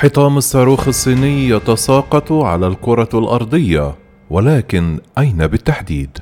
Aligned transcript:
حطام 0.00 0.36
الصاروخ 0.36 0.88
الصيني 0.88 1.48
يتساقط 1.48 2.32
على 2.32 2.66
الكرة 2.66 3.08
الأرضية، 3.14 3.94
ولكن 4.30 4.98
أين 5.18 5.46
بالتحديد؟ 5.46 6.18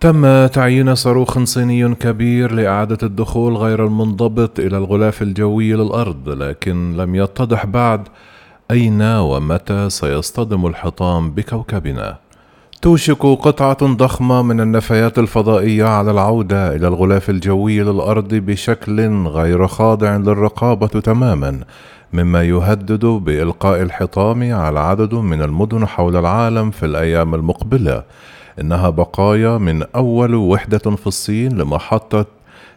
تم 0.00 0.46
تعيين 0.46 0.94
صاروخ 0.94 1.38
صيني 1.38 1.94
كبير 1.94 2.52
لإعادة 2.52 2.98
الدخول 3.02 3.56
غير 3.56 3.84
المنضبط 3.84 4.58
إلى 4.58 4.76
الغلاف 4.76 5.22
الجوي 5.22 5.72
للأرض، 5.72 6.28
لكن 6.28 6.96
لم 6.96 7.14
يتضح 7.14 7.66
بعد 7.66 8.08
أين 8.70 9.02
ومتى 9.02 9.90
سيصطدم 9.90 10.66
الحطام 10.66 11.30
بكوكبنا. 11.30 12.16
توشك 12.82 13.26
قطعة 13.26 13.86
ضخمة 13.86 14.42
من 14.42 14.60
النفايات 14.60 15.18
الفضائية 15.18 15.84
على 15.84 16.10
العودة 16.10 16.76
إلى 16.76 16.88
الغلاف 16.88 17.30
الجوي 17.30 17.80
للأرض 17.80 18.34
بشكل 18.34 19.26
غير 19.26 19.66
خاضع 19.66 20.16
للرقابة 20.16 20.86
تماما، 20.86 21.60
مما 22.12 22.42
يهدد 22.42 23.04
بإلقاء 23.04 23.82
الحطام 23.82 24.52
على 24.52 24.80
عدد 24.80 25.14
من 25.14 25.42
المدن 25.42 25.86
حول 25.86 26.16
العالم 26.16 26.70
في 26.70 26.86
الأيام 26.86 27.34
المقبلة. 27.34 28.02
إنها 28.60 28.90
بقايا 28.90 29.58
من 29.58 29.82
أول 29.82 30.34
وحدة 30.34 30.78
في 30.78 31.06
الصين 31.06 31.58
لمحطة 31.58 32.26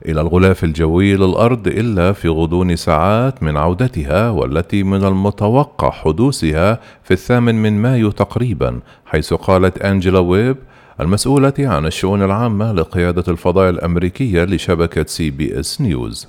إلى 0.06 0.20
الغلاف 0.20 0.65
الجوي 0.65 1.16
للأرض 1.16 1.69
إلا 1.69 2.12
في 2.12 2.28
غضون 2.28 2.76
ساعات 2.76 3.42
من 3.42 3.56
عودتها 3.56 4.31
والتي 4.31 4.82
من 4.82 5.04
المتوقع 5.04 5.91
حدوثها 5.91 6.81
في 7.03 7.10
الثامن 7.10 7.54
من 7.54 7.82
مايو 7.82 8.10
تقريبا 8.10 8.81
حيث 9.06 9.34
قالت 9.34 9.78
أنجيلا 9.78 10.19
ويب 10.19 10.56
المسؤولة 11.00 11.53
عن 11.59 11.87
الشؤون 11.87 12.22
العامة 12.22 12.72
لقيادة 12.72 13.25
الفضاء 13.28 13.70
الأمريكية 13.70 14.44
لشبكة 14.44 15.04
سي 15.06 15.31
بي 15.31 15.60
إس 15.60 15.81
نيوز. 15.81 16.28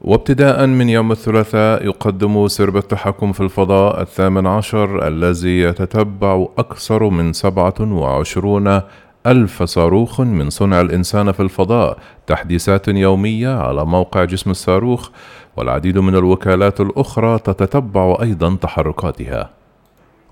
وابتداء 0.00 0.66
من 0.66 0.88
يوم 0.88 1.12
الثلاثاء 1.12 1.84
يقدم 1.86 2.48
سرب 2.48 2.76
التحكم 2.76 3.32
في 3.32 3.40
الفضاء 3.40 4.02
الثامن 4.02 4.46
عشر 4.46 5.08
الذي 5.08 5.60
يتتبع 5.60 6.48
أكثر 6.58 7.08
من 7.08 7.32
سبعة 7.32 7.74
وعشرون 7.80 8.80
ألف 9.26 9.62
صاروخ 9.62 10.20
من 10.20 10.50
صنع 10.50 10.80
الإنسان 10.80 11.32
في 11.32 11.40
الفضاء 11.40 11.98
تحديثات 12.26 12.88
يومية 12.88 13.58
على 13.58 13.84
موقع 13.84 14.24
جسم 14.24 14.50
الصاروخ 14.50 15.08
والعديد 15.56 15.98
من 15.98 16.14
الوكالات 16.14 16.80
الأخرى 16.80 17.38
تتتبع 17.38 18.16
أيضا 18.22 18.56
تحركاتها. 18.62 19.50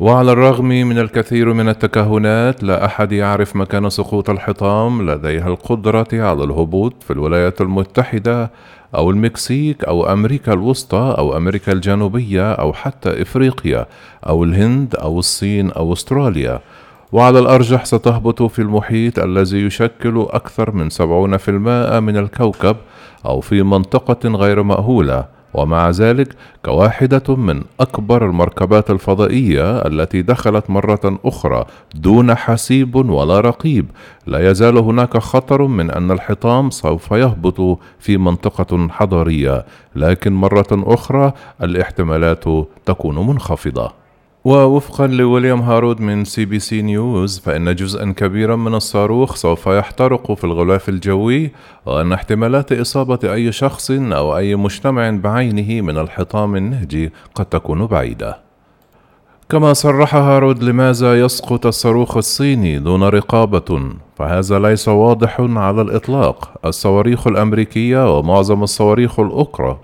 وعلى 0.01 0.33
الرغم 0.33 0.69
من 0.69 0.99
الكثير 0.99 1.53
من 1.53 1.69
التكهنات 1.69 2.63
لا 2.63 2.85
أحد 2.85 3.13
يعرف 3.13 3.57
مكان 3.57 3.91
سقوط 3.91 4.31
الحطام 4.31 5.11
لديها 5.11 5.49
القدرة 5.49 6.09
على 6.13 6.45
الهبوط 6.45 7.03
في 7.03 7.13
الولايات 7.13 7.61
المتحدة 7.61 8.51
أو 8.95 9.11
المكسيك 9.11 9.85
أو 9.85 10.13
أمريكا 10.13 10.53
الوسطى 10.53 11.15
أو 11.19 11.37
أمريكا 11.37 11.73
الجنوبية 11.73 12.53
أو 12.53 12.73
حتى 12.73 13.23
إفريقيا 13.23 13.87
أو 14.27 14.45
الهند 14.45 14.95
أو 14.97 15.19
الصين 15.19 15.71
أو 15.71 15.93
أستراليا. 15.93 16.61
وعلى 17.15 17.39
الأرجح 17.39 17.85
ستهبط 17.85 18.43
في 18.43 18.59
المحيط 18.59 19.19
الذي 19.19 19.59
يشكل 19.59 20.27
أكثر 20.31 20.71
من 20.71 20.91
70% 20.91 21.49
من 22.01 22.17
الكوكب 22.17 22.77
أو 23.27 23.41
في 23.41 23.63
منطقة 23.63 24.29
غير 24.29 24.63
مأهولة 24.63 25.25
ومع 25.55 25.91
ذلك 25.91 26.37
كواحدة 26.65 27.37
من 27.37 27.63
أكبر 27.81 28.27
المركبات 28.27 28.91
الفضائية 28.91 29.79
التي 29.79 30.23
دخلت 30.23 30.71
مرة 30.71 31.19
أخرى 31.25 31.65
دون 31.95 32.35
حسيب 32.35 32.95
ولا 32.95 33.41
رقيب. 33.41 33.87
لا 34.27 34.51
يزال 34.51 34.79
هناك 34.79 35.19
خطر 35.19 35.63
من 35.63 35.91
أن 35.91 36.11
الحطام 36.11 36.71
سوف 36.71 37.11
يهبط 37.11 37.79
في 37.99 38.17
منطقة 38.17 38.89
حضارية 38.89 39.65
لكن 39.97 40.33
مرة 40.33 40.67
أخرى 40.73 41.33
الاحتمالات 41.63 42.45
تكون 42.87 43.27
منخفضة. 43.27 44.04
ووفقا 44.45 45.07
لويليام 45.07 45.61
هارود 45.61 46.01
من 46.01 46.25
سي 46.25 46.45
بي 46.45 46.59
إس 46.59 46.83
نيوز 46.83 47.39
فإن 47.39 47.75
جزءا 47.75 48.13
كبيرا 48.17 48.57
من 48.57 48.75
الصاروخ 48.75 49.35
سوف 49.35 49.67
يحترق 49.67 50.33
في 50.33 50.45
الغلاف 50.45 50.89
الجوي 50.89 51.51
وأن 51.87 52.13
احتمالات 52.13 52.73
إصابة 52.73 53.19
أي 53.25 53.53
شخص 53.53 53.91
أو 53.91 54.37
أي 54.37 54.57
مجتمع 54.57 55.11
بعينه 55.11 55.81
من 55.81 55.99
الحطام 55.99 56.57
النهجي 56.57 57.13
قد 57.35 57.47
تكون 57.47 57.87
بعيدة. 57.87 58.39
كما 59.49 59.73
صرح 59.73 60.15
هارود 60.15 60.63
لماذا 60.63 61.21
يسقط 61.21 61.67
الصاروخ 61.67 62.17
الصيني 62.17 62.79
دون 62.79 63.03
رقابة؟ 63.03 63.81
فهذا 64.17 64.59
ليس 64.59 64.89
واضح 64.89 65.41
على 65.41 65.83
الإطلاق. 65.83 66.53
الصواريخ 66.65 67.27
الأمريكية 67.27 68.19
ومعظم 68.19 68.63
الصواريخ 68.63 69.21
الأخرى 69.21 69.79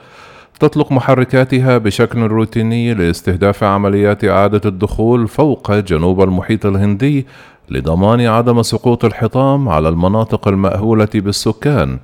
تطلق 0.60 0.92
محركاتها 0.92 1.78
بشكل 1.78 2.20
روتيني 2.22 2.94
لاستهداف 2.94 3.64
عمليات 3.64 4.24
إعادة 4.24 4.60
الدخول 4.64 5.28
فوق 5.28 5.72
جنوب 5.72 6.22
المحيط 6.22 6.66
الهندي 6.66 7.26
لضمان 7.70 8.20
عدم 8.20 8.62
سقوط 8.62 9.04
الحطام 9.04 9.68
على 9.68 9.88
المناطق 9.88 10.48
المأهولة 10.48 11.08
بالسكان. 11.14 11.98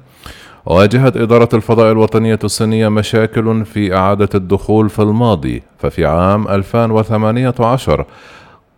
واجهت 0.66 1.16
إدارة 1.16 1.48
الفضاء 1.54 1.92
الوطنية 1.92 2.38
الصينية 2.44 2.88
مشاكل 2.88 3.64
في 3.64 3.94
إعادة 3.96 4.28
الدخول 4.34 4.90
في 4.90 5.02
الماضي، 5.02 5.62
ففي 5.78 6.06
عام 6.06 6.48
2018 6.48 8.04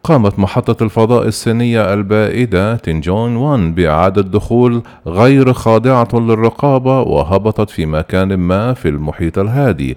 قامت 0.08 0.38
محطة 0.38 0.84
الفضاء 0.84 1.28
الصينية 1.28 1.94
البائدة 1.94 2.76
تينجون 2.76 3.37
1 3.37 3.75
بإعادة 3.75 4.22
دخول 4.22 4.82
غير 5.06 5.52
خاضعة 5.52 6.08
للرقابة 6.12 7.00
وهبطت 7.00 7.70
في 7.70 7.87
مكان 7.87 8.34
ما 8.34 8.75
في 8.75 8.88
المحيط 8.88 9.38
الهادي. 9.38 9.96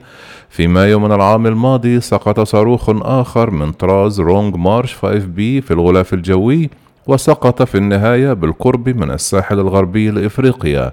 في 0.49 0.67
مايو 0.67 0.99
من 0.99 1.11
العام 1.11 1.47
الماضي 1.47 2.01
سقط 2.01 2.39
صاروخ 2.39 2.89
آخر 2.89 3.51
من 3.51 3.71
طراز 3.71 4.21
لونج 4.21 4.55
مارش 4.55 4.95
5 4.95 5.25
بي 5.25 5.61
في 5.61 5.71
الغلاف 5.71 6.13
الجوي 6.13 6.69
وسقط 7.07 7.63
في 7.63 7.77
النهاية 7.77 8.33
بالقرب 8.33 8.89
من 8.89 9.11
الساحل 9.11 9.59
الغربي 9.59 10.09
لإفريقيا. 10.09 10.91